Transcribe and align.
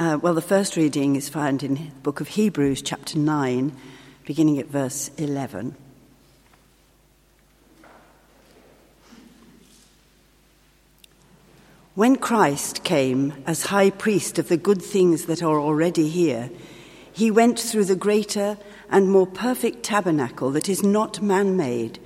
Uh, 0.00 0.16
well, 0.22 0.34
the 0.34 0.40
first 0.40 0.76
reading 0.76 1.16
is 1.16 1.28
found 1.28 1.64
in 1.64 1.74
the 1.74 1.90
book 2.04 2.20
of 2.20 2.28
Hebrews, 2.28 2.82
chapter 2.82 3.18
9, 3.18 3.76
beginning 4.26 4.60
at 4.60 4.66
verse 4.66 5.10
11. 5.18 5.74
When 11.96 12.14
Christ 12.14 12.84
came 12.84 13.42
as 13.44 13.66
high 13.66 13.90
priest 13.90 14.38
of 14.38 14.46
the 14.46 14.56
good 14.56 14.80
things 14.80 15.24
that 15.24 15.42
are 15.42 15.58
already 15.58 16.08
here, 16.08 16.48
he 17.12 17.32
went 17.32 17.58
through 17.58 17.86
the 17.86 17.96
greater 17.96 18.56
and 18.88 19.10
more 19.10 19.26
perfect 19.26 19.82
tabernacle 19.82 20.52
that 20.52 20.68
is 20.68 20.84
not 20.84 21.20
man 21.20 21.56
made, 21.56 21.98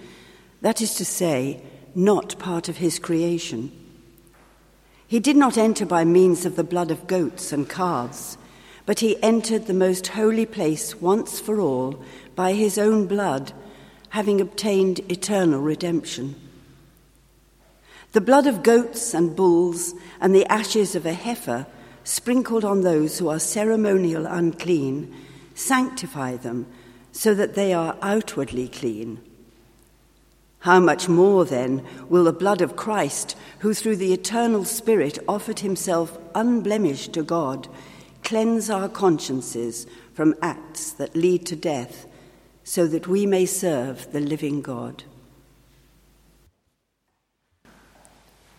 that 0.63 0.81
is 0.81 0.95
to 0.95 1.05
say, 1.05 1.63
not 1.95 2.39
part 2.39 2.71
of 2.71 2.79
his 2.79 2.99
creation. 2.99 3.71
He 5.13 5.21
did 5.21 5.37
not 5.37 5.59
enter 5.59 5.85
by 5.85 6.07
means 6.07 6.47
of 6.47 6.57
the 6.57 6.65
blood 6.65 6.91
of 6.91 7.07
goats 7.07 7.53
and 7.53 7.69
calves, 7.69 8.39
but 8.87 9.01
he 9.01 9.23
entered 9.23 9.67
the 9.67 9.75
most 9.75 10.07
holy 10.07 10.47
place 10.47 11.03
once 11.03 11.39
for 11.39 11.61
all 11.61 12.03
by 12.35 12.55
his 12.55 12.79
own 12.79 13.07
blood, 13.07 13.53
having 14.09 14.41
obtained 14.41 15.01
eternal 15.13 15.61
redemption. 15.61 16.35
The 18.13 18.23
blood 18.23 18.47
of 18.47 18.63
goats 18.63 19.13
and 19.13 19.37
bulls 19.37 19.93
and 20.19 20.35
the 20.35 20.47
ashes 20.47 20.97
of 20.97 21.05
a 21.05 21.13
heifer 21.13 21.67
sprinkled 22.05 22.65
on 22.65 22.81
those 22.81 23.19
who 23.19 23.29
are 23.29 23.39
ceremonial 23.39 24.25
unclean 24.25 25.15
sanctify 25.55 26.39
them 26.39 26.65
so 27.13 27.35
that 27.35 27.55
they 27.55 27.75
are 27.75 27.99
outwardly 28.01 28.67
clean. 28.67 29.21
How 30.63 30.79
much 30.79 31.09
more, 31.09 31.45
then, 31.45 31.85
will 32.09 32.23
the 32.23 32.33
blood 32.33 32.61
of 32.61 32.77
Christ, 32.77 33.37
who 33.59 33.75
through 33.75 33.97
the 33.97 34.13
eternal 34.13 34.65
Spirit 34.65 35.19
offered 35.27 35.59
himself 35.59 36.17
unblemished 36.37 37.13
to 37.15 37.25
God, 37.25 37.67
cleanse 38.23 38.71
our 38.71 38.89
consciences 38.89 39.89
from 40.15 40.37
acts 40.41 40.93
that 40.93 41.17
lead 41.17 41.47
to 41.47 41.57
death, 41.57 42.07
so 42.63 42.87
that 42.87 43.09
we 43.09 43.27
may 43.27 43.45
serve 43.45 44.13
the 44.13 44.21
living 44.21 44.63
God? 44.63 45.03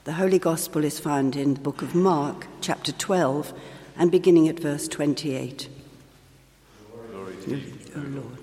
The 0.03 0.13
Holy 0.13 0.39
Gospel 0.39 0.83
is 0.83 0.99
found 0.99 1.37
in 1.37 1.53
the 1.53 1.61
book 1.61 1.81
of 1.81 1.95
Mark, 1.95 2.47
chapter 2.59 2.91
12, 2.91 3.53
and 3.95 4.11
beginning 4.11 4.49
at 4.49 4.59
verse 4.59 4.89
28. 4.89 5.69
Glory 7.11 7.35
to 7.45 7.49
you, 7.51 7.61
Lord. 7.95 8.42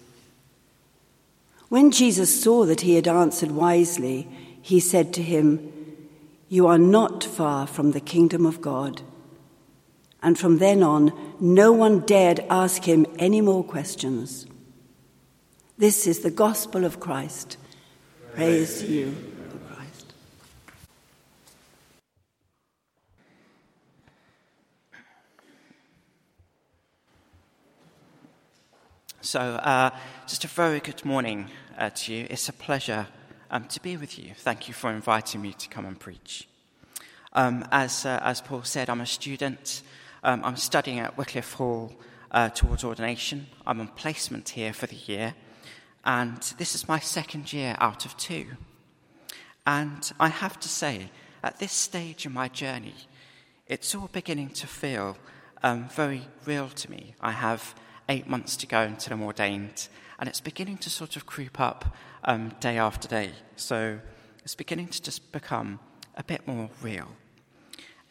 When 1.71 1.91
Jesus 1.91 2.43
saw 2.43 2.65
that 2.65 2.81
he 2.81 2.95
had 2.95 3.07
answered 3.07 3.51
wisely, 3.51 4.27
he 4.61 4.81
said 4.81 5.13
to 5.13 5.23
him, 5.23 5.71
You 6.49 6.67
are 6.67 6.77
not 6.77 7.23
far 7.23 7.65
from 7.65 7.91
the 7.91 8.01
kingdom 8.01 8.45
of 8.45 8.59
God. 8.59 9.01
And 10.21 10.37
from 10.37 10.57
then 10.57 10.83
on, 10.83 11.13
no 11.39 11.71
one 11.71 12.01
dared 12.01 12.41
ask 12.49 12.83
him 12.83 13.05
any 13.17 13.39
more 13.39 13.63
questions. 13.63 14.47
This 15.77 16.07
is 16.07 16.19
the 16.19 16.29
gospel 16.29 16.83
of 16.83 16.99
Christ. 16.99 17.55
Praise, 18.33 18.79
Praise 18.79 18.91
you, 18.91 19.30
So, 29.31 29.39
uh, 29.39 29.91
just 30.27 30.43
a 30.43 30.49
very 30.49 30.81
good 30.81 31.05
morning 31.05 31.47
uh, 31.77 31.89
to 31.89 32.13
you. 32.13 32.27
It's 32.29 32.49
a 32.49 32.51
pleasure 32.51 33.07
um, 33.49 33.63
to 33.69 33.81
be 33.81 33.95
with 33.95 34.19
you. 34.19 34.33
Thank 34.35 34.67
you 34.67 34.73
for 34.73 34.91
inviting 34.91 35.41
me 35.41 35.53
to 35.53 35.69
come 35.69 35.85
and 35.85 35.97
preach. 35.97 36.49
Um, 37.31 37.65
as, 37.71 38.05
uh, 38.05 38.19
as 38.23 38.41
Paul 38.41 38.63
said, 38.63 38.89
I'm 38.89 38.99
a 38.99 39.05
student. 39.05 39.83
Um, 40.21 40.43
I'm 40.43 40.57
studying 40.57 40.99
at 40.99 41.17
Wycliffe 41.17 41.53
Hall 41.53 41.93
uh, 42.31 42.49
towards 42.49 42.83
ordination. 42.83 43.47
I'm 43.65 43.79
on 43.79 43.87
placement 43.87 44.49
here 44.49 44.73
for 44.73 44.87
the 44.87 44.97
year 44.97 45.33
and 46.03 46.41
this 46.57 46.75
is 46.75 46.89
my 46.89 46.99
second 46.99 47.53
year 47.53 47.77
out 47.79 48.05
of 48.05 48.17
two. 48.17 48.47
And 49.65 50.11
I 50.19 50.27
have 50.27 50.59
to 50.59 50.67
say, 50.67 51.09
at 51.41 51.57
this 51.57 51.71
stage 51.71 52.25
in 52.25 52.33
my 52.33 52.49
journey, 52.49 52.95
it's 53.65 53.95
all 53.95 54.09
beginning 54.11 54.49
to 54.49 54.67
feel 54.67 55.17
um, 55.63 55.87
very 55.87 56.23
real 56.45 56.67
to 56.67 56.91
me. 56.91 57.15
I 57.21 57.31
have 57.31 57.73
eight 58.09 58.27
months 58.27 58.55
to 58.57 58.67
go 58.67 58.81
until 58.81 59.13
I'm 59.13 59.23
ordained, 59.23 59.87
and 60.19 60.29
it's 60.29 60.41
beginning 60.41 60.77
to 60.79 60.89
sort 60.89 61.15
of 61.15 61.25
creep 61.25 61.59
up 61.59 61.95
um, 62.23 62.53
day 62.59 62.77
after 62.77 63.07
day. 63.07 63.31
So 63.55 63.99
it's 64.43 64.55
beginning 64.55 64.87
to 64.89 65.01
just 65.01 65.31
become 65.31 65.79
a 66.15 66.23
bit 66.23 66.47
more 66.47 66.69
real. 66.81 67.07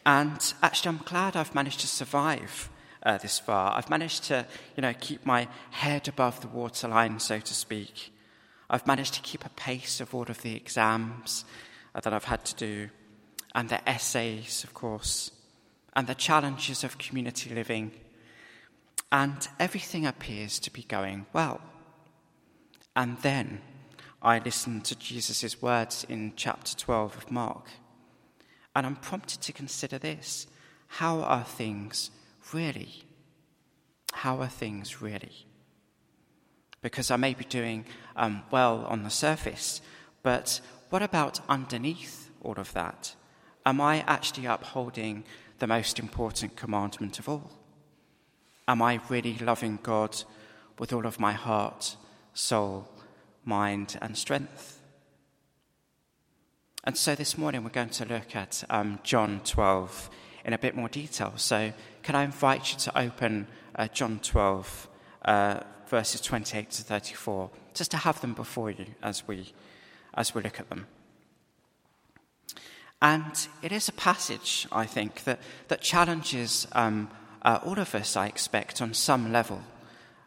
And 0.06 0.54
actually, 0.62 0.88
I'm 0.88 1.04
glad 1.04 1.36
I've 1.36 1.54
managed 1.54 1.80
to 1.80 1.86
survive 1.86 2.70
uh, 3.02 3.18
this 3.18 3.38
far. 3.38 3.76
I've 3.76 3.90
managed 3.90 4.24
to, 4.24 4.46
you 4.76 4.82
know, 4.82 4.94
keep 4.98 5.26
my 5.26 5.48
head 5.70 6.08
above 6.08 6.40
the 6.40 6.48
waterline, 6.48 7.18
so 7.20 7.38
to 7.38 7.54
speak. 7.54 8.12
I've 8.68 8.86
managed 8.86 9.14
to 9.14 9.20
keep 9.20 9.44
a 9.44 9.50
pace 9.50 10.00
of 10.00 10.14
all 10.14 10.30
of 10.30 10.42
the 10.42 10.54
exams 10.54 11.44
uh, 11.94 12.00
that 12.00 12.12
I've 12.12 12.24
had 12.24 12.44
to 12.46 12.54
do, 12.54 12.90
and 13.54 13.68
the 13.68 13.86
essays, 13.88 14.64
of 14.64 14.74
course, 14.74 15.32
and 15.94 16.06
the 16.06 16.14
challenges 16.14 16.84
of 16.84 16.98
community 16.98 17.54
living. 17.54 17.90
And 19.12 19.48
everything 19.58 20.06
appears 20.06 20.58
to 20.60 20.72
be 20.72 20.82
going 20.82 21.26
well. 21.32 21.60
And 22.94 23.18
then 23.18 23.60
I 24.22 24.38
listen 24.38 24.82
to 24.82 24.94
Jesus' 24.94 25.60
words 25.62 26.04
in 26.08 26.34
chapter 26.36 26.76
12 26.76 27.16
of 27.16 27.30
Mark. 27.30 27.66
And 28.74 28.86
I'm 28.86 28.96
prompted 28.96 29.40
to 29.42 29.52
consider 29.52 29.98
this 29.98 30.46
how 30.94 31.20
are 31.20 31.44
things 31.44 32.10
really? 32.52 33.04
How 34.12 34.40
are 34.40 34.48
things 34.48 35.00
really? 35.00 35.46
Because 36.82 37.10
I 37.10 37.16
may 37.16 37.34
be 37.34 37.44
doing 37.44 37.84
um, 38.16 38.42
well 38.50 38.84
on 38.88 39.02
the 39.02 39.10
surface, 39.10 39.80
but 40.22 40.60
what 40.88 41.02
about 41.02 41.40
underneath 41.48 42.30
all 42.42 42.58
of 42.58 42.72
that? 42.72 43.14
Am 43.64 43.80
I 43.80 44.04
actually 44.06 44.46
upholding 44.46 45.24
the 45.58 45.66
most 45.66 45.98
important 45.98 46.56
commandment 46.56 47.18
of 47.18 47.28
all? 47.28 47.59
Am 48.70 48.82
I 48.82 49.00
really 49.08 49.36
loving 49.38 49.80
God 49.82 50.22
with 50.78 50.92
all 50.92 51.04
of 51.04 51.18
my 51.18 51.32
heart, 51.32 51.96
soul, 52.34 52.88
mind, 53.44 53.98
and 54.00 54.16
strength? 54.16 54.80
And 56.84 56.96
so 56.96 57.16
this 57.16 57.36
morning 57.36 57.64
we're 57.64 57.70
going 57.70 57.88
to 57.88 58.04
look 58.04 58.36
at 58.36 58.62
um, 58.70 59.00
John 59.02 59.40
12 59.42 60.08
in 60.44 60.52
a 60.52 60.58
bit 60.58 60.76
more 60.76 60.88
detail. 60.88 61.32
So, 61.34 61.72
can 62.04 62.14
I 62.14 62.22
invite 62.22 62.72
you 62.72 62.78
to 62.78 62.96
open 62.96 63.48
uh, 63.74 63.88
John 63.88 64.20
12, 64.22 64.88
uh, 65.24 65.60
verses 65.88 66.20
28 66.20 66.70
to 66.70 66.82
34, 66.84 67.50
just 67.74 67.90
to 67.90 67.96
have 67.96 68.20
them 68.20 68.34
before 68.34 68.70
you 68.70 68.86
as 69.02 69.26
we, 69.26 69.52
as 70.14 70.32
we 70.32 70.42
look 70.42 70.60
at 70.60 70.70
them? 70.70 70.86
And 73.02 73.48
it 73.62 73.72
is 73.72 73.88
a 73.88 73.92
passage, 73.92 74.68
I 74.70 74.86
think, 74.86 75.24
that, 75.24 75.40
that 75.66 75.80
challenges 75.80 76.68
um, 76.70 77.10
uh, 77.42 77.58
all 77.64 77.78
of 77.78 77.94
us, 77.94 78.16
I 78.16 78.26
expect, 78.26 78.82
on 78.82 78.94
some 78.94 79.32
level. 79.32 79.62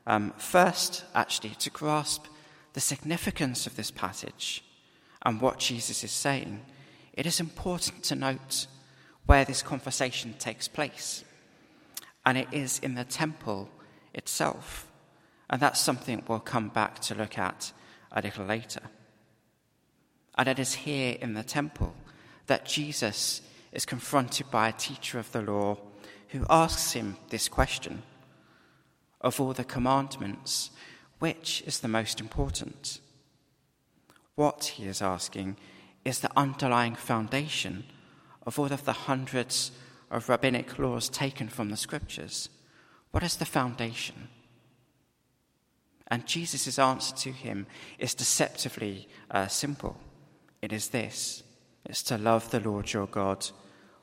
Um, 0.05 0.33
first, 0.37 1.05
actually, 1.13 1.55
to 1.59 1.69
grasp 1.69 2.25
the 2.73 2.81
significance 2.81 3.67
of 3.67 3.75
this 3.75 3.91
passage 3.91 4.63
and 5.21 5.39
what 5.39 5.59
Jesus 5.59 6.03
is 6.03 6.11
saying 6.11 6.65
it 7.13 7.27
is 7.27 7.39
important 7.39 8.03
to 8.05 8.15
note 8.15 8.65
where 9.27 9.45
this 9.45 9.61
conversation 9.61 10.33
takes 10.39 10.67
place. 10.67 11.23
And 12.25 12.37
it 12.37 12.47
is 12.51 12.79
in 12.79 12.95
the 12.95 13.03
temple 13.03 13.69
itself. 14.13 14.87
And 15.49 15.61
that's 15.61 15.79
something 15.79 16.23
we'll 16.27 16.39
come 16.39 16.69
back 16.69 16.99
to 17.01 17.15
look 17.15 17.37
at 17.37 17.71
a 18.11 18.21
little 18.21 18.45
later. 18.45 18.81
And 20.35 20.47
it 20.47 20.57
is 20.57 20.73
here 20.73 21.17
in 21.21 21.35
the 21.35 21.43
temple 21.43 21.93
that 22.47 22.65
Jesus 22.65 23.41
is 23.71 23.85
confronted 23.85 24.49
by 24.49 24.69
a 24.69 24.73
teacher 24.73 25.19
of 25.19 25.31
the 25.31 25.41
law 25.41 25.77
who 26.33 26.45
asks 26.49 26.93
him 26.93 27.15
this 27.29 27.47
question 27.47 28.01
Of 29.21 29.39
all 29.39 29.53
the 29.53 29.63
commandments, 29.63 30.71
which 31.19 31.63
is 31.65 31.79
the 31.79 31.87
most 31.87 32.19
important? 32.19 32.99
What 34.35 34.65
he 34.75 34.85
is 34.85 35.01
asking 35.01 35.57
is 36.03 36.19
the 36.19 36.31
underlying 36.35 36.95
foundation 36.95 37.85
of 38.45 38.57
all 38.57 38.73
of 38.73 38.83
the 38.83 38.93
hundreds 38.93 39.71
of 40.09 40.27
rabbinic 40.27 40.77
laws 40.79 41.07
taken 41.07 41.47
from 41.47 41.69
the 41.69 41.77
scriptures. 41.77 42.49
What 43.11 43.23
is 43.23 43.37
the 43.37 43.45
foundation? 43.45 44.27
And 46.07 46.25
Jesus' 46.25 46.79
answer 46.79 47.15
to 47.15 47.31
him 47.31 47.67
is 47.99 48.15
deceptively 48.15 49.07
uh, 49.29 49.47
simple. 49.47 49.97
It 50.63 50.73
is 50.73 50.89
this 50.89 51.43
it's 51.85 52.03
to 52.03 52.17
love 52.17 52.49
the 52.49 52.59
Lord 52.59 52.91
your 52.91 53.07
God 53.07 53.47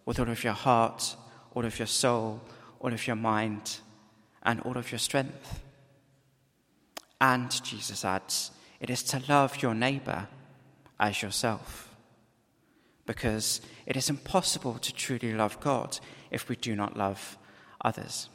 with 0.07 0.21
all 0.21 0.29
of 0.29 0.45
your 0.45 0.53
heart, 0.53 1.17
all 1.55 1.65
of 1.65 1.79
your 1.79 1.87
soul, 1.87 2.41
all 2.81 2.93
of 2.93 3.07
your 3.07 3.17
mind, 3.17 3.79
and 4.43 4.61
all 4.61 4.77
of 4.77 4.91
your 4.91 4.99
strength. 4.99 5.61
And, 7.21 7.51
Jesus 7.63 8.05
adds, 8.05 8.51
it 8.81 8.89
is 8.89 9.03
to 9.05 9.23
love 9.29 9.63
your 9.63 9.75
neighbour 9.75 10.29
as 10.99 11.23
yourself. 11.23 11.95
Because 13.07 13.61
it 13.87 13.97
is 13.97 14.09
impossible 14.09 14.75
to 14.79 14.95
truly 14.95 15.33
love 15.35 15.61
God 15.61 15.99
if 16.31 16.49
we 16.49 16.57
do 16.57 16.75
not 16.75 16.97
love 16.97 17.37
others. 17.81 18.29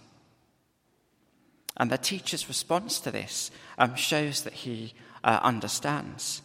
And 1.77 1.89
the 1.89 1.97
teacher's 1.97 2.47
response 2.47 2.99
to 3.01 3.11
this 3.11 3.51
um, 3.77 3.95
shows 3.95 4.43
that 4.43 4.53
he 4.53 4.93
uh, 5.23 5.39
understands. 5.41 6.41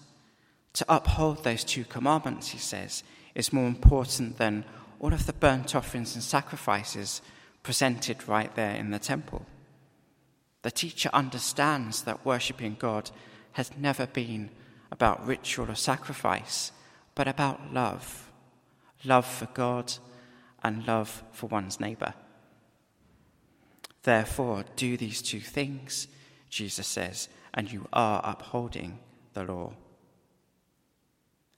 To 0.75 0.85
uphold 0.89 1.45
those 1.45 1.65
two 1.65 1.85
commandments, 1.85 2.49
he 2.49 2.59
says, 2.59 3.03
is 3.35 3.53
more 3.53 3.67
important 3.67 4.39
than 4.39 4.65
all 5.01 5.13
of 5.13 5.27
the 5.27 5.33
burnt 5.33 5.75
offerings 5.75 6.15
and 6.15 6.23
sacrifices 6.23 7.23
presented 7.63 8.29
right 8.29 8.55
there 8.55 8.75
in 8.77 8.91
the 8.91 8.99
temple. 8.99 9.47
The 10.63 10.71
teacher 10.71 11.11
understands 11.13 12.03
that 12.03 12.25
worshipping 12.25 12.77
God 12.79 13.11
has 13.53 13.77
never 13.77 14.07
been 14.07 14.51
about 14.93 15.27
ritual 15.27 15.71
or 15.71 15.75
sacrifice, 15.75 16.73
but 17.15 17.27
about 17.27 17.73
love 17.73 18.31
love 19.05 19.27
for 19.27 19.47
God 19.47 19.93
and 20.63 20.87
love 20.87 21.23
for 21.33 21.47
one's 21.47 21.81
neighbour. 21.81 22.15
Therefore, 24.03 24.65
do 24.77 24.97
these 24.97 25.23
two 25.23 25.41
things, 25.41 26.09
Jesus 26.49 26.87
says, 26.87 27.29
and 27.53 27.71
you 27.71 27.87
are 27.93 28.21
upholding 28.25 28.99
the 29.35 29.45
law. 29.45 29.73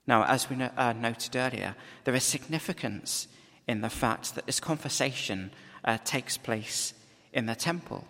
Now, 0.06 0.25
as 0.25 0.50
we 0.50 0.60
uh, 0.60 0.93
noted 0.94 1.37
earlier, 1.37 1.76
there 2.04 2.14
is 2.14 2.25
significance 2.25 3.28
in 3.69 3.81
the 3.81 3.90
fact 3.90 4.34
that 4.34 4.46
this 4.46 4.60
conversation 4.60 5.52
uh, 5.84 5.99
takes 6.04 6.37
place 6.37 6.94
in 7.32 7.46
the 7.46 7.54
temple. 7.54 8.06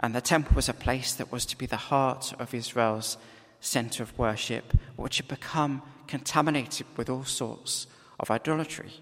And 0.00 0.14
the 0.14 0.20
temple 0.20 0.56
was 0.56 0.68
a 0.68 0.74
place 0.74 1.12
that 1.14 1.32
was 1.32 1.46
to 1.46 1.58
be 1.58 1.66
the 1.66 1.76
heart 1.76 2.32
of 2.38 2.54
Israel's 2.54 3.16
center 3.60 4.02
of 4.02 4.18
worship, 4.18 4.72
which 4.96 5.18
had 5.18 5.28
become 5.28 5.82
contaminated 6.06 6.86
with 6.96 7.08
all 7.08 7.24
sorts 7.24 7.86
of 8.18 8.30
idolatry. 8.30 8.92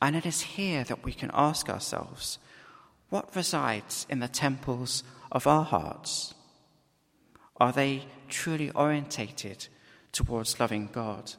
And 0.00 0.14
it 0.14 0.26
is 0.26 0.42
here 0.42 0.84
that 0.84 1.04
we 1.04 1.12
can 1.12 1.30
ask 1.34 1.68
ourselves 1.68 2.38
what 3.10 3.34
resides 3.34 4.06
in 4.10 4.20
the 4.20 4.28
temples 4.28 5.02
of 5.32 5.46
our 5.46 5.64
hearts? 5.64 6.34
Are 7.56 7.72
they 7.72 8.04
truly 8.28 8.70
orientated 8.70 9.68
towards 10.18 10.58
loving 10.58 10.88
God 10.92 11.32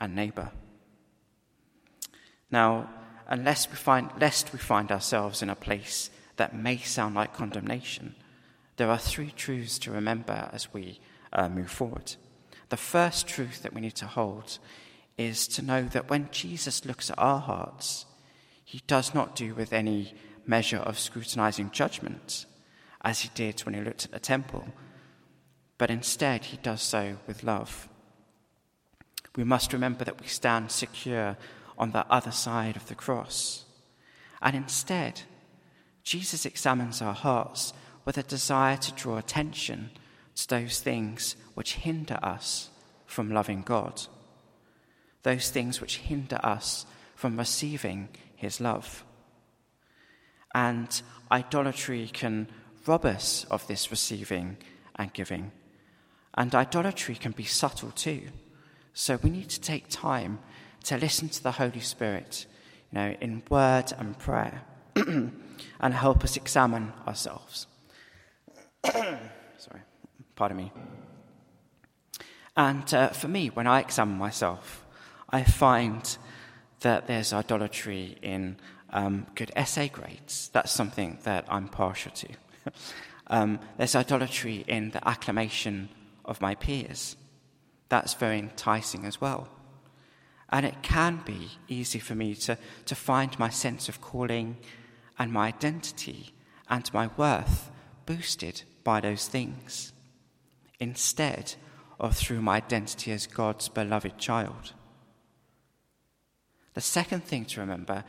and 0.00 0.16
neighbour? 0.16 0.50
Now, 2.50 2.88
unless 3.28 3.68
we 3.70 3.76
find, 3.76 4.10
lest 4.18 4.54
we 4.54 4.58
find 4.58 4.90
ourselves 4.90 5.42
in 5.42 5.50
a 5.50 5.54
place 5.54 6.10
that 6.36 6.56
may 6.56 6.78
sound 6.78 7.14
like 7.14 7.34
condemnation, 7.34 8.14
there 8.78 8.88
are 8.88 8.98
three 8.98 9.32
truths 9.36 9.78
to 9.80 9.92
remember 9.92 10.48
as 10.50 10.72
we 10.72 10.98
uh, 11.32 11.50
move 11.50 11.70
forward. 11.70 12.16
The 12.70 12.78
first 12.78 13.28
truth 13.28 13.62
that 13.62 13.74
we 13.74 13.82
need 13.82 13.96
to 13.96 14.06
hold 14.06 14.58
is 15.18 15.46
to 15.48 15.62
know 15.62 15.82
that 15.82 16.08
when 16.08 16.30
Jesus 16.30 16.86
looks 16.86 17.10
at 17.10 17.18
our 17.18 17.40
hearts, 17.40 18.06
he 18.64 18.80
does 18.86 19.12
not 19.12 19.36
do 19.36 19.54
with 19.54 19.74
any 19.74 20.14
measure 20.46 20.78
of 20.78 20.98
scrutinizing 20.98 21.70
judgment, 21.70 22.46
as 23.02 23.20
he 23.20 23.30
did 23.34 23.60
when 23.60 23.74
he 23.74 23.82
looked 23.82 24.06
at 24.06 24.10
the 24.10 24.18
temple, 24.18 24.64
but 25.76 25.90
instead 25.90 26.46
he 26.46 26.56
does 26.56 26.80
so 26.80 27.18
with 27.26 27.44
love. 27.44 27.88
We 29.36 29.44
must 29.44 29.72
remember 29.72 30.04
that 30.04 30.20
we 30.20 30.26
stand 30.26 30.70
secure 30.70 31.36
on 31.78 31.92
the 31.92 32.06
other 32.10 32.30
side 32.30 32.76
of 32.76 32.86
the 32.86 32.94
cross. 32.94 33.64
And 34.42 34.54
instead, 34.54 35.22
Jesus 36.02 36.44
examines 36.44 37.00
our 37.00 37.14
hearts 37.14 37.72
with 38.04 38.18
a 38.18 38.22
desire 38.22 38.76
to 38.76 38.92
draw 38.92 39.16
attention 39.16 39.90
to 40.34 40.48
those 40.48 40.80
things 40.80 41.36
which 41.54 41.74
hinder 41.74 42.18
us 42.22 42.70
from 43.06 43.30
loving 43.30 43.62
God, 43.62 44.02
those 45.22 45.50
things 45.50 45.80
which 45.80 45.98
hinder 45.98 46.40
us 46.42 46.86
from 47.14 47.38
receiving 47.38 48.08
His 48.34 48.60
love. 48.60 49.04
And 50.54 51.00
idolatry 51.30 52.10
can 52.12 52.48
rob 52.86 53.04
us 53.04 53.44
of 53.50 53.66
this 53.66 53.90
receiving 53.90 54.56
and 54.96 55.12
giving. 55.12 55.52
And 56.34 56.54
idolatry 56.54 57.14
can 57.14 57.32
be 57.32 57.44
subtle 57.44 57.90
too. 57.90 58.22
So 58.94 59.18
we 59.22 59.30
need 59.30 59.48
to 59.50 59.60
take 59.60 59.88
time 59.88 60.38
to 60.84 60.96
listen 60.98 61.28
to 61.30 61.42
the 61.42 61.52
Holy 61.52 61.80
Spirit, 61.80 62.46
you 62.90 62.98
know, 62.98 63.14
in 63.20 63.42
word 63.48 63.92
and 63.96 64.18
prayer, 64.18 64.62
and 64.96 65.94
help 65.94 66.24
us 66.24 66.36
examine 66.36 66.92
ourselves. 67.06 67.66
Sorry, 68.84 69.80
pardon 70.34 70.56
me. 70.56 70.72
And 72.56 72.92
uh, 72.92 73.08
for 73.08 73.28
me, 73.28 73.48
when 73.48 73.66
I 73.66 73.80
examine 73.80 74.18
myself, 74.18 74.84
I 75.30 75.42
find 75.42 76.18
that 76.80 77.06
there's 77.06 77.32
idolatry 77.32 78.18
in 78.20 78.56
um, 78.90 79.26
good 79.34 79.50
essay 79.56 79.88
grades. 79.88 80.50
That's 80.52 80.70
something 80.70 81.18
that 81.22 81.46
I'm 81.48 81.68
partial 81.68 82.12
to. 82.12 82.28
um, 83.28 83.58
there's 83.78 83.94
idolatry 83.94 84.64
in 84.66 84.90
the 84.90 85.06
acclamation 85.08 85.88
of 86.24 86.40
my 86.42 86.54
peers. 86.54 87.16
That's 87.92 88.14
very 88.14 88.38
enticing 88.38 89.04
as 89.04 89.20
well. 89.20 89.48
And 90.48 90.64
it 90.64 90.80
can 90.80 91.20
be 91.26 91.50
easy 91.68 91.98
for 91.98 92.14
me 92.14 92.34
to, 92.36 92.56
to 92.86 92.94
find 92.94 93.38
my 93.38 93.50
sense 93.50 93.86
of 93.86 94.00
calling 94.00 94.56
and 95.18 95.30
my 95.30 95.48
identity 95.48 96.32
and 96.70 96.90
my 96.94 97.10
worth 97.18 97.70
boosted 98.06 98.62
by 98.82 99.00
those 99.00 99.28
things, 99.28 99.92
instead 100.80 101.56
of 102.00 102.16
through 102.16 102.40
my 102.40 102.56
identity 102.56 103.12
as 103.12 103.26
God's 103.26 103.68
beloved 103.68 104.16
child. 104.16 104.72
The 106.72 106.80
second 106.80 107.24
thing 107.24 107.44
to 107.44 107.60
remember 107.60 108.04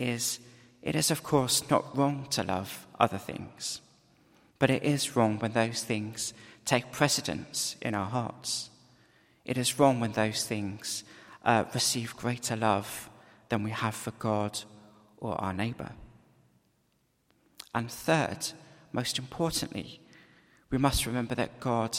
is 0.00 0.40
it 0.82 0.96
is, 0.96 1.12
of 1.12 1.22
course, 1.22 1.70
not 1.70 1.96
wrong 1.96 2.26
to 2.30 2.42
love 2.42 2.88
other 2.98 3.18
things, 3.18 3.82
but 4.58 4.68
it 4.68 4.82
is 4.82 5.14
wrong 5.14 5.38
when 5.38 5.52
those 5.52 5.84
things 5.84 6.34
take 6.64 6.90
precedence 6.90 7.76
in 7.80 7.94
our 7.94 8.10
hearts. 8.10 8.70
It 9.48 9.56
is 9.56 9.78
wrong 9.78 9.98
when 9.98 10.12
those 10.12 10.44
things 10.44 11.04
uh, 11.42 11.64
receive 11.72 12.14
greater 12.14 12.54
love 12.54 13.08
than 13.48 13.62
we 13.62 13.70
have 13.70 13.94
for 13.94 14.10
God 14.10 14.60
or 15.16 15.40
our 15.40 15.54
neighbour. 15.54 15.92
And 17.74 17.90
third, 17.90 18.52
most 18.92 19.18
importantly, 19.18 20.02
we 20.68 20.76
must 20.76 21.06
remember 21.06 21.34
that 21.34 21.60
God 21.60 21.98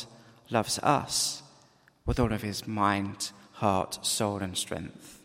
loves 0.51 0.77
us 0.83 1.41
with 2.05 2.19
all 2.19 2.31
of 2.31 2.43
his 2.43 2.67
mind, 2.67 3.31
heart, 3.53 4.05
soul, 4.05 4.37
and 4.37 4.55
strength. 4.55 5.19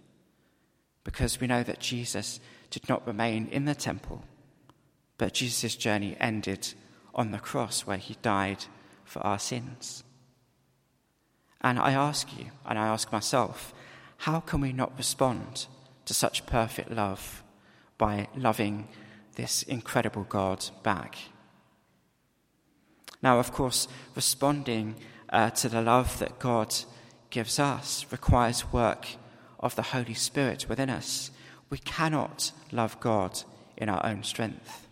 Because 1.04 1.42
we 1.42 1.46
know 1.46 1.62
that 1.62 1.78
Jesus 1.78 2.40
did 2.70 2.88
not 2.88 3.06
remain 3.06 3.48
in 3.48 3.66
the 3.66 3.74
temple, 3.74 4.24
but 5.18 5.34
Jesus' 5.34 5.76
journey 5.76 6.16
ended 6.18 6.72
on 7.14 7.32
the 7.32 7.38
cross 7.38 7.82
where 7.82 7.98
he 7.98 8.16
died 8.22 8.64
for 9.04 9.20
our 9.20 9.38
sins. 9.38 10.04
And 11.64 11.78
I 11.78 11.92
ask 11.92 12.38
you, 12.38 12.50
and 12.66 12.78
I 12.78 12.88
ask 12.88 13.10
myself, 13.10 13.72
how 14.18 14.40
can 14.40 14.60
we 14.60 14.70
not 14.70 14.98
respond 14.98 15.66
to 16.04 16.12
such 16.12 16.44
perfect 16.44 16.90
love 16.90 17.42
by 17.96 18.28
loving 18.36 18.86
this 19.36 19.62
incredible 19.62 20.24
God 20.24 20.68
back? 20.82 21.16
Now, 23.22 23.38
of 23.38 23.50
course, 23.50 23.88
responding 24.14 24.96
uh, 25.30 25.50
to 25.50 25.70
the 25.70 25.80
love 25.80 26.18
that 26.18 26.38
God 26.38 26.74
gives 27.30 27.58
us 27.58 28.04
requires 28.10 28.70
work 28.70 29.08
of 29.58 29.74
the 29.74 29.82
Holy 29.82 30.12
Spirit 30.12 30.68
within 30.68 30.90
us, 30.90 31.30
we 31.70 31.78
cannot 31.78 32.52
love 32.72 33.00
God 33.00 33.40
in 33.78 33.88
our 33.88 34.04
own 34.04 34.22
strength. 34.22 34.86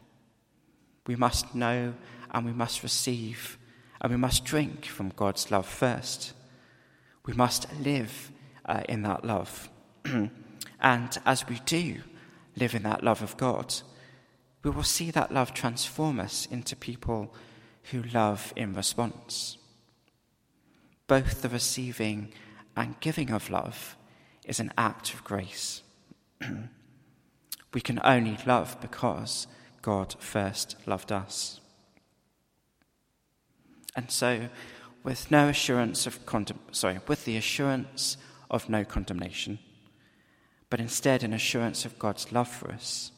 We 1.06 1.16
must 1.16 1.54
know 1.54 1.92
and 2.30 2.46
we 2.46 2.52
must 2.52 2.82
receive 2.82 3.58
and 4.00 4.10
we 4.10 4.16
must 4.16 4.46
drink 4.46 4.86
from 4.86 5.10
God's 5.10 5.50
love 5.50 5.66
first. 5.68 6.32
We 7.24 7.34
must 7.34 7.66
live 7.80 8.30
uh, 8.64 8.82
in 8.88 9.02
that 9.02 9.24
love. 9.24 9.70
and 10.04 11.18
as 11.24 11.48
we 11.48 11.60
do 11.64 12.02
live 12.56 12.74
in 12.74 12.82
that 12.82 13.04
love 13.04 13.22
of 13.22 13.36
God, 13.36 13.74
we 14.62 14.70
will 14.70 14.82
see 14.82 15.10
that 15.10 15.32
love 15.32 15.54
transform 15.54 16.20
us 16.20 16.46
into 16.46 16.76
people 16.76 17.34
who 17.90 18.02
love 18.02 18.52
in 18.56 18.74
response. 18.74 19.58
Both 21.06 21.42
the 21.42 21.48
receiving 21.48 22.32
and 22.76 22.98
giving 23.00 23.30
of 23.30 23.50
love 23.50 23.96
is 24.44 24.60
an 24.60 24.72
act 24.78 25.12
of 25.14 25.24
grace. 25.24 25.82
we 27.74 27.80
can 27.80 28.00
only 28.04 28.38
love 28.46 28.80
because 28.80 29.46
God 29.82 30.14
first 30.20 30.76
loved 30.86 31.10
us. 31.10 31.60
And 33.94 34.10
so, 34.10 34.48
with 35.02 35.30
no 35.30 35.48
assurance 35.48 36.06
of 36.06 36.24
condemn, 36.26 36.60
sorry, 36.70 36.98
with 37.06 37.24
the 37.24 37.36
assurance 37.36 38.16
of 38.50 38.68
no 38.68 38.84
condemnation, 38.84 39.58
but 40.70 40.80
instead 40.80 41.22
an 41.22 41.32
assurance 41.32 41.84
of 41.84 41.98
God's 41.98 42.32
love 42.32 42.48
for 42.48 42.70
us, 42.70 43.10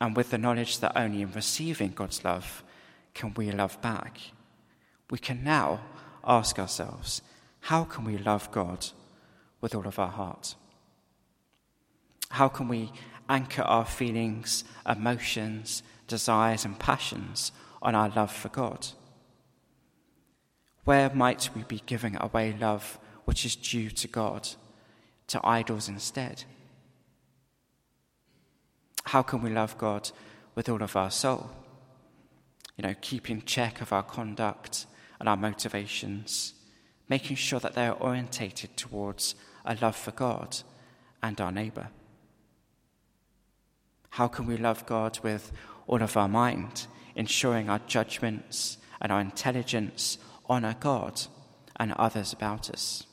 and 0.00 0.16
with 0.16 0.30
the 0.30 0.38
knowledge 0.38 0.78
that 0.78 0.96
only 0.96 1.22
in 1.22 1.32
receiving 1.32 1.90
God's 1.90 2.24
love 2.24 2.62
can 3.14 3.34
we 3.34 3.50
love 3.50 3.80
back, 3.82 4.18
we 5.10 5.18
can 5.18 5.42
now 5.42 5.80
ask 6.24 6.58
ourselves, 6.58 7.22
how 7.60 7.84
can 7.84 8.04
we 8.04 8.18
love 8.18 8.50
God 8.52 8.86
with 9.60 9.74
all 9.74 9.86
of 9.86 9.98
our 9.98 10.08
heart? 10.08 10.54
How 12.30 12.48
can 12.48 12.68
we 12.68 12.92
anchor 13.28 13.62
our 13.62 13.84
feelings, 13.84 14.64
emotions, 14.88 15.82
desires, 16.06 16.64
and 16.64 16.78
passions 16.78 17.52
on 17.82 17.94
our 17.94 18.10
love 18.10 18.30
for 18.30 18.50
God? 18.50 18.86
Where 20.88 21.10
might 21.10 21.50
we 21.54 21.64
be 21.64 21.82
giving 21.84 22.16
away 22.18 22.56
love 22.58 22.98
which 23.26 23.44
is 23.44 23.56
due 23.56 23.90
to 23.90 24.08
God 24.08 24.48
to 25.26 25.38
idols 25.46 25.86
instead? 25.86 26.44
How 29.04 29.20
can 29.20 29.42
we 29.42 29.50
love 29.50 29.76
God 29.76 30.10
with 30.54 30.66
all 30.66 30.82
of 30.82 30.96
our 30.96 31.10
soul? 31.10 31.50
You 32.78 32.88
know, 32.88 32.94
keeping 33.02 33.42
check 33.42 33.82
of 33.82 33.92
our 33.92 34.02
conduct 34.02 34.86
and 35.20 35.28
our 35.28 35.36
motivations, 35.36 36.54
making 37.06 37.36
sure 37.36 37.60
that 37.60 37.74
they 37.74 37.86
are 37.86 38.00
orientated 38.00 38.74
towards 38.78 39.34
a 39.66 39.76
love 39.82 39.94
for 39.94 40.12
God 40.12 40.56
and 41.22 41.38
our 41.38 41.52
neighbour. 41.52 41.88
How 44.08 44.26
can 44.26 44.46
we 44.46 44.56
love 44.56 44.86
God 44.86 45.18
with 45.22 45.52
all 45.86 46.00
of 46.02 46.16
our 46.16 46.28
mind, 46.28 46.86
ensuring 47.14 47.68
our 47.68 47.80
judgments 47.86 48.78
and 49.02 49.12
our 49.12 49.20
intelligence 49.20 50.16
honour 50.48 50.76
God 50.78 51.22
and 51.76 51.92
others 51.92 52.32
about 52.32 52.70
us? 52.70 53.04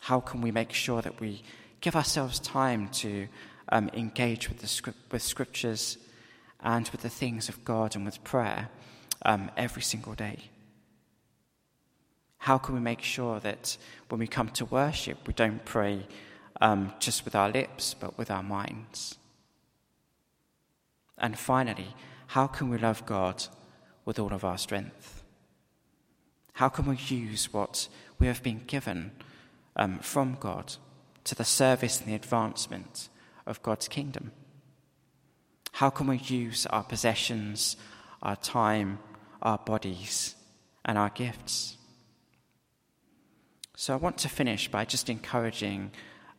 How 0.00 0.20
can 0.20 0.40
we 0.40 0.50
make 0.50 0.72
sure 0.72 1.00
that 1.02 1.20
we 1.20 1.42
give 1.80 1.96
ourselves 1.96 2.38
time 2.38 2.88
to 2.88 3.28
um, 3.70 3.90
engage 3.94 4.48
with, 4.48 4.58
the 4.58 4.66
script, 4.66 4.98
with 5.10 5.22
scriptures 5.22 5.96
and 6.60 6.88
with 6.90 7.00
the 7.00 7.08
things 7.08 7.48
of 7.48 7.64
God 7.64 7.96
and 7.96 8.04
with 8.04 8.22
prayer 8.22 8.68
um, 9.24 9.50
every 9.56 9.82
single 9.82 10.14
day? 10.14 10.50
How 12.38 12.58
can 12.58 12.74
we 12.74 12.80
make 12.82 13.00
sure 13.00 13.40
that 13.40 13.78
when 14.10 14.18
we 14.18 14.26
come 14.26 14.50
to 14.50 14.66
worship, 14.66 15.26
we 15.26 15.32
don't 15.32 15.64
pray 15.64 16.06
um, 16.60 16.92
just 17.00 17.24
with 17.24 17.34
our 17.34 17.48
lips, 17.48 17.94
but 17.94 18.18
with 18.18 18.30
our 18.30 18.42
minds? 18.42 19.16
And 21.16 21.38
finally, 21.38 21.94
how 22.26 22.46
can 22.46 22.68
we 22.68 22.76
love 22.76 23.06
God 23.06 23.46
with 24.04 24.18
all 24.18 24.34
of 24.34 24.44
our 24.44 24.58
strength? 24.58 25.23
How 26.54 26.68
can 26.68 26.86
we 26.86 26.96
use 26.96 27.52
what 27.52 27.88
we 28.18 28.28
have 28.28 28.42
been 28.42 28.62
given 28.66 29.12
um, 29.76 29.98
from 29.98 30.36
God 30.38 30.76
to 31.24 31.34
the 31.34 31.44
service 31.44 32.00
and 32.00 32.08
the 32.08 32.14
advancement 32.14 33.08
of 33.44 33.62
God's 33.62 33.88
kingdom? 33.88 34.30
How 35.72 35.90
can 35.90 36.06
we 36.06 36.18
use 36.18 36.66
our 36.66 36.84
possessions, 36.84 37.76
our 38.22 38.36
time, 38.36 39.00
our 39.42 39.58
bodies, 39.58 40.36
and 40.84 40.96
our 40.96 41.10
gifts? 41.10 41.76
So 43.76 43.92
I 43.92 43.96
want 43.96 44.18
to 44.18 44.28
finish 44.28 44.70
by 44.70 44.84
just 44.84 45.10
encouraging 45.10 45.90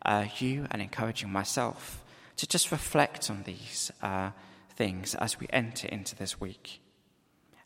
uh, 0.06 0.28
you 0.40 0.66
and 0.72 0.82
encouraging 0.82 1.30
myself 1.30 2.02
to 2.38 2.48
just 2.48 2.72
reflect 2.72 3.30
on 3.30 3.44
these 3.44 3.92
uh, 4.02 4.32
things 4.78 5.14
as 5.16 5.42
we 5.42 5.48
enter 5.50 5.90
into 5.90 6.16
this 6.16 6.40
week. 6.40 6.80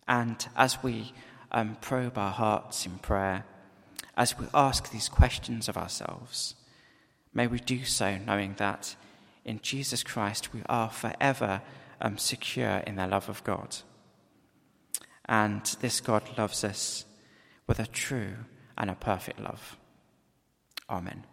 And 0.08 0.44
as 0.56 0.82
we 0.82 1.13
um, 1.51 1.77
probe 1.82 2.18
our 2.18 2.32
hearts 2.32 2.86
in 2.86 3.00
prayer, 3.00 3.46
as 4.18 4.38
we 4.38 4.48
ask 4.53 4.91
these 4.91 5.10
questions 5.10 5.70
of 5.70 5.77
ourselves, 5.77 6.56
may 7.34 7.48
we 7.48 7.60
do 7.60 7.86
so 7.86 8.18
knowing 8.18 8.56
that 8.58 8.96
in 9.46 9.60
Jesus 9.62 10.03
Christ 10.03 10.53
we 10.53 10.62
are 10.68 10.89
forever 10.89 11.62
um, 12.01 12.18
secure 12.18 12.84
in 12.86 12.96
the 12.96 13.08
love 13.08 13.29
of 13.29 13.44
God. 13.44 13.77
And 15.25 15.63
this 15.79 16.01
God 16.01 16.24
loves 16.38 16.63
us 16.63 17.06
with 17.68 17.79
a 17.79 17.86
true 17.86 18.34
and 18.77 18.89
a 18.89 18.96
perfect 18.96 19.39
love. 19.39 19.77
Amen. 20.89 21.24